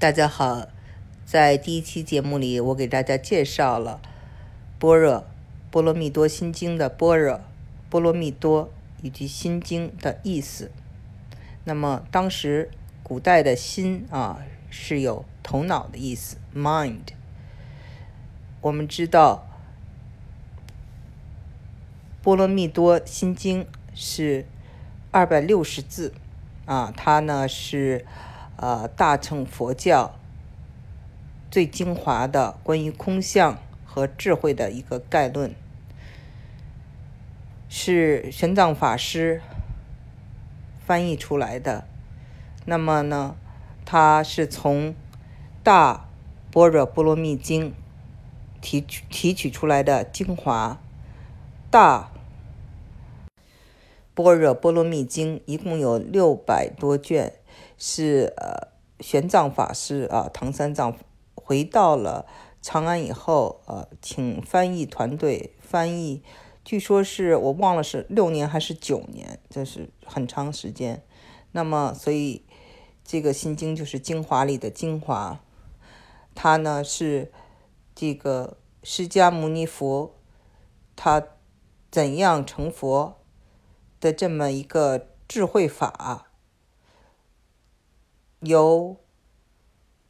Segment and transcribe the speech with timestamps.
[0.00, 0.68] 大家好，
[1.26, 4.00] 在第一期节目里，我给大家介绍了
[4.78, 5.24] 般若
[5.72, 7.40] 波罗蜜多心经的般若
[7.90, 8.70] 波罗蜜多
[9.02, 10.70] 以及心经的意思。
[11.64, 12.70] 那么当时
[13.02, 14.38] 古代的心啊
[14.70, 17.08] 是有头脑的意思，mind。
[18.60, 19.48] 我们知道
[22.22, 24.46] 波罗蜜多心经是
[25.10, 26.14] 二百六十字
[26.66, 28.06] 啊，它呢是。
[28.60, 30.16] 呃，大乘佛教
[31.48, 35.54] 最精华的关于空相和智慧的一个概论，
[37.68, 39.40] 是玄奘法师
[40.84, 41.86] 翻译出来的。
[42.64, 43.36] 那么呢，
[43.84, 44.90] 他是从
[45.62, 46.08] 《大
[46.50, 47.70] 般若波罗蜜经》
[48.60, 50.80] 提取提取出来的精华，
[51.70, 52.10] 《大
[54.16, 57.34] 般若波罗蜜经》一共有六百多卷。
[57.78, 58.68] 是呃，
[58.98, 60.94] 玄奘法师啊，唐三藏
[61.34, 62.26] 回到了
[62.60, 66.22] 长安以后，呃，请翻译团队翻译，
[66.64, 71.02] 据说是我忘了是六年还是九年，这是很长时间。
[71.52, 72.44] 那么，所以
[73.04, 75.40] 这个心经就是精华里的精华，
[76.34, 77.32] 它呢是
[77.94, 80.14] 这个释迦牟尼佛
[80.96, 81.22] 他
[81.90, 83.16] 怎样成佛
[84.00, 86.27] 的这么一个智慧法。
[88.40, 88.96] 由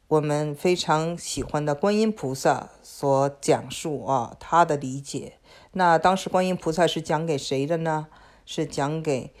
[0.07, 5.39] 我们非常喜欢的观音菩萨所讲述啊，他的理解。
[5.71, 8.07] 那当时观音菩萨是讲给谁的呢？
[8.45, 9.33] 是讲给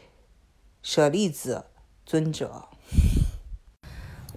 [0.81, 1.65] 舍利子
[2.05, 2.65] 尊者。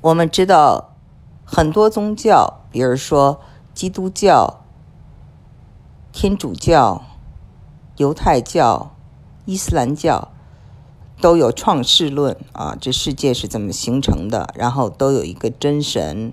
[0.00, 0.96] 我们知道
[1.44, 3.40] 很多宗教，比如说
[3.74, 4.64] 基督教、
[6.12, 7.02] 天主教、
[7.96, 8.96] 犹太教、
[9.44, 10.31] 伊斯兰教。
[11.22, 14.52] 都有创世论啊，这世界是怎么形成的？
[14.56, 16.32] 然后都有一个真神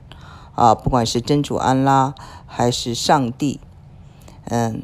[0.55, 2.15] 啊，不管是真主安拉
[2.47, 3.59] 还是上帝，
[4.45, 4.81] 嗯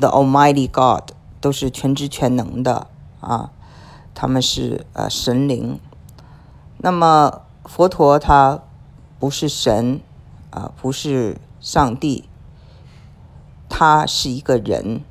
[0.00, 1.10] ，The Almighty God
[1.42, 2.86] 都是全知全能的
[3.20, 3.50] 啊，
[4.14, 5.78] 他们是呃神灵。
[6.78, 8.62] 那么佛陀他
[9.18, 10.00] 不是神
[10.48, 12.24] 啊，不是上帝，
[13.68, 15.02] 他是一个人，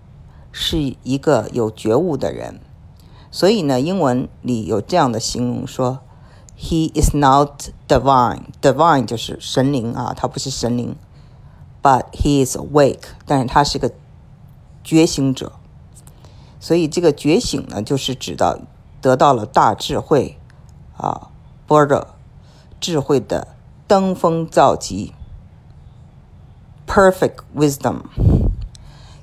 [0.52, 2.60] 是一个有觉悟的人。
[3.38, 6.00] 所以呢，英文里有这样的形容说
[6.58, 8.46] ：“He is not divine.
[8.60, 10.96] Divine 就是神灵啊，他不是神灵
[11.84, 13.10] ，but he is awake。
[13.28, 13.92] 但是他是个
[14.84, 15.52] 觉醒者。
[16.60, 18.58] 所以这个觉醒呢，就是指到
[19.02, 20.40] 得到了大智慧
[20.98, 21.30] 啊，
[21.68, 22.08] 般若
[22.80, 23.50] 智慧的
[23.88, 25.14] 登峰造极
[26.88, 27.98] ，perfect wisdom，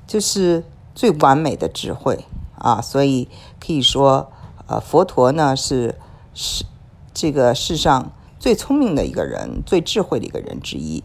[0.07, 2.23] 就是最完美的智慧。”
[2.65, 3.27] 啊，所以
[3.59, 4.31] 可以说，
[4.65, 5.99] 呃，佛陀呢是
[6.33, 6.65] 是
[7.13, 11.03] 这个世上最聪明的一个人，最智慧的一个人之一。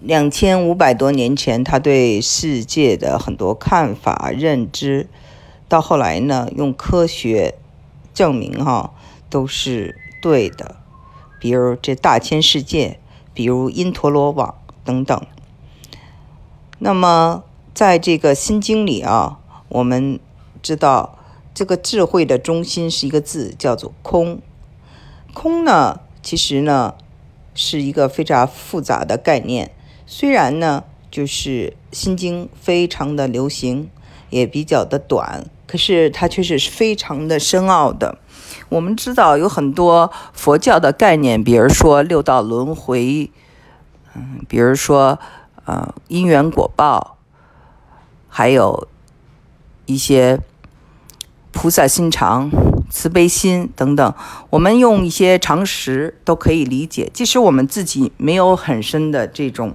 [0.00, 5.06] 两千五百多年前，他对世界的很多看法、认知，
[5.68, 7.58] 到后来呢，用科学
[8.14, 8.94] 证明哈
[9.28, 10.76] 都是对的。
[11.38, 12.98] 比如这大千世界，
[13.34, 15.26] 比如因陀罗网等等。
[16.78, 17.44] 那么
[17.74, 19.40] 在这个心经里啊。
[19.72, 20.20] 我们
[20.62, 21.18] 知道，
[21.54, 24.38] 这个智慧的中心是一个字，叫做“空”。
[25.32, 26.94] 空呢，其实呢，
[27.54, 29.70] 是一个非常复杂的概念。
[30.06, 33.88] 虽然呢，就是《心经》非常的流行，
[34.28, 38.18] 也比较的短，可是它却是非常的深奥的。
[38.68, 43.30] 我们知道有很多佛教的概念，比如说六道轮回，
[44.14, 45.18] 嗯，比如说
[45.64, 47.16] 呃因缘果报，
[48.28, 48.86] 还有。
[49.92, 50.40] 一些
[51.50, 52.50] 菩萨心肠、
[52.88, 54.14] 慈悲心等等，
[54.48, 57.10] 我们用一些常识都可以理解。
[57.12, 59.74] 即使我们自己没有很深的这种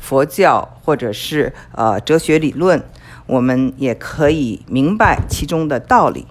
[0.00, 2.82] 佛教或者是呃哲学理论，
[3.26, 6.26] 我们也可以明白其中的道理。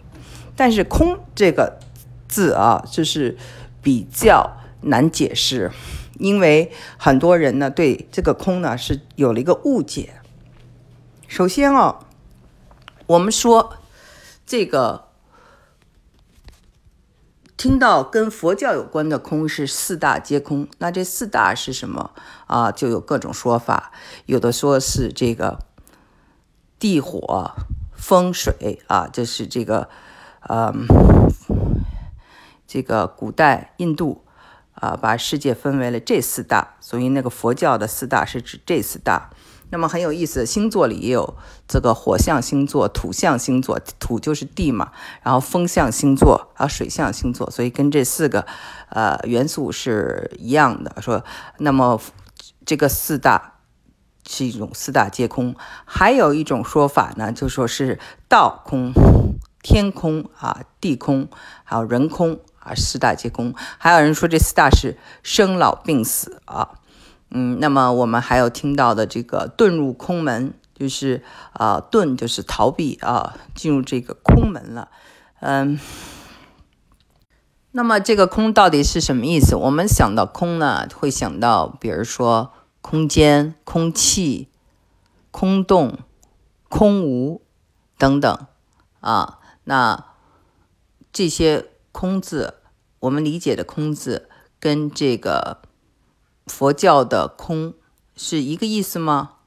[0.58, 1.80] 但是“空”这个
[2.28, 3.38] 字啊，就是
[3.82, 5.72] 比较难解释，
[6.20, 10.16] 因为很多人呢对这个“空”呢是有了一个误解。
[11.30, 12.00] 首先啊。
[13.08, 13.78] 我们说，
[14.46, 15.10] 这个
[17.58, 22.12] 听到跟佛教有关的空是四大皆空，那这四大是什么
[22.48, 22.72] 啊？
[22.72, 23.92] 就有各种说法，
[24.26, 25.60] 有的说是这个
[26.80, 27.52] 地、火、
[27.94, 29.90] 风、水啊，就是这个，
[30.48, 30.88] 嗯，
[32.66, 34.24] 这个古代印度
[34.74, 39.32] 啊，把世界分为了这四大，所以那个佛教的四大是指这四大。
[39.72, 41.36] 那么很有意思，星座里也有
[41.68, 44.92] 这个火象星座、土象星座，土就是地嘛，
[45.24, 48.46] 然后风象星座啊、水象星座，所以跟这四个
[48.90, 51.02] 呃元素是一样的。
[51.02, 51.24] 说
[51.58, 52.00] 那么
[52.66, 53.54] 这个四大
[54.28, 57.98] 是一种四大皆空，还有一种说法呢，就说是
[58.28, 58.94] 道空、
[59.64, 61.28] 天空啊、地空，
[61.64, 62.40] 还有人空。
[62.64, 66.78] 啊，四大皆空，还有人说这四大是生老病死啊，
[67.32, 71.24] 嗯，那么我们还有听到的这个遁入空门，就是
[71.54, 74.90] 啊，遁就是逃避啊，进入这个空门了，
[75.40, 75.80] 嗯，
[77.72, 79.56] 那么这个空到底是什么意思？
[79.56, 82.52] 我们想到空呢，会想到比如说
[82.82, 84.50] 空间、空气、
[85.32, 86.00] 空洞、
[86.70, 87.42] 空无
[87.98, 88.46] 等等
[89.00, 90.06] 啊，那
[91.12, 91.68] 这些。
[91.94, 92.54] 空字，
[93.02, 94.30] 我们理解的空字
[94.62, 95.61] 跟这个
[96.52, 97.74] 佛教的空
[98.16, 99.38] 是一个意思吗？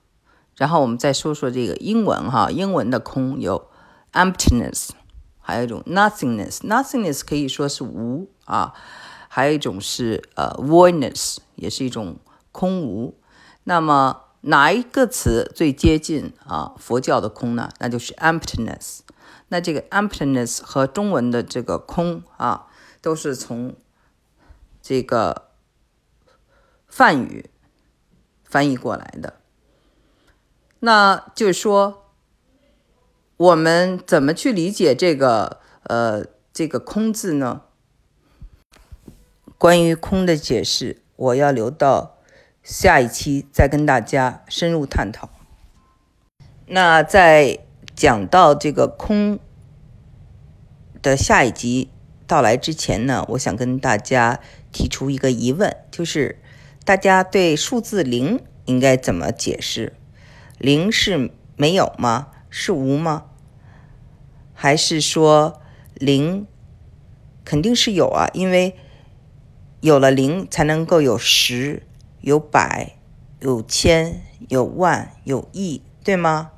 [0.56, 3.68] 然后我们再说说这个英文哈，英文的空有
[4.12, 4.88] emptiness，
[5.38, 8.72] 还有一种 nothingness，nothingness 可以说是无啊，
[9.28, 12.16] 还有一种是呃 voidness，也是一种
[12.50, 13.14] 空无。
[13.64, 17.68] 那么哪一个词最接近啊佛教的空呢？
[17.80, 19.00] 那就是 emptiness。
[19.48, 22.66] 那这个 emptiness 和中文的这个空啊，
[23.02, 23.74] 都是从
[24.80, 25.43] 这个
[26.96, 27.50] 梵语
[28.44, 29.34] 翻译过来的。
[30.78, 32.04] 那就是说，
[33.36, 37.62] 我们怎么去理解这个呃这个空字呢？
[39.58, 42.18] 关于空的解释，我要留到
[42.62, 45.28] 下一期再跟大家深入探讨。
[46.66, 47.58] 那在。
[47.96, 49.38] 讲到这个空
[51.00, 51.92] 的下一集
[52.26, 54.40] 到来之前呢，我想跟大家
[54.72, 56.42] 提出一个疑问，就是
[56.84, 59.94] 大家对数字零应该怎么解释？
[60.58, 62.28] 零是没有吗？
[62.50, 63.24] 是无吗？
[64.52, 65.62] 还是说
[65.94, 66.46] 零
[67.42, 68.28] 肯定是有啊？
[68.34, 68.76] 因为
[69.80, 71.82] 有了零才能够有十、
[72.20, 72.96] 有百、
[73.40, 74.20] 有千、
[74.50, 76.50] 有万、有亿，对吗？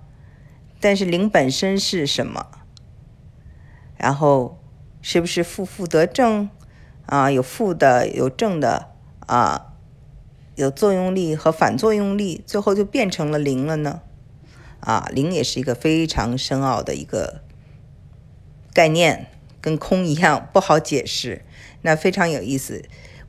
[0.81, 2.49] 但是零本身是什么？
[3.96, 4.61] 然后
[5.00, 6.50] 是不是负负得正
[7.06, 7.31] 啊？
[7.31, 8.90] 有负的，有正的
[9.20, 9.75] 啊？
[10.56, 14.00] 有作用力和反作用力，最后就变成了零了呢？
[14.81, 17.43] 啊，零也是一个非常深奥的一个
[18.73, 19.29] 概念，
[19.61, 21.44] 跟空一样不好解释。
[21.82, 22.85] 那非常有意思，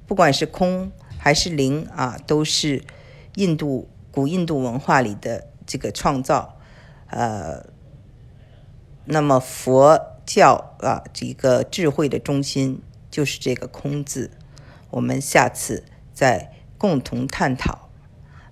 [0.07, 2.83] 不管是空还是零啊，都是
[3.35, 6.57] 印度古印度文化里的这个创造。
[7.09, 7.65] 呃，
[9.06, 12.81] 那么佛教啊，这个智慧的中心
[13.12, 14.31] 就是这个空字。
[14.91, 15.83] 我们下次
[16.13, 17.89] 再共同探讨。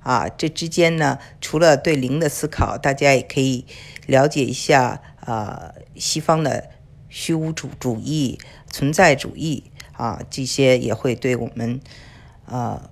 [0.01, 3.65] 啊，这之间呢，除了对灵的思考，大家也可以
[4.05, 6.69] 了解一下啊，西方的
[7.09, 8.37] 虚无主主义、
[8.69, 11.79] 存在主义啊，这些也会对我们
[12.45, 12.91] 啊，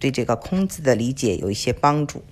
[0.00, 2.24] 对这个空字的理解有一些帮助。